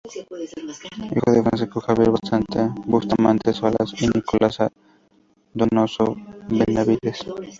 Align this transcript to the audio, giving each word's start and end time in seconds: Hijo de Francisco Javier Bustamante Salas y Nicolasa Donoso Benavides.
Hijo 1.13 1.27
de 1.31 1.37
Francisco 1.43 1.79
Javier 1.79 2.09
Bustamante 2.87 3.53
Salas 3.53 3.93
y 4.01 4.07
Nicolasa 4.07 4.67
Donoso 5.53 6.15
Benavides. 6.49 7.19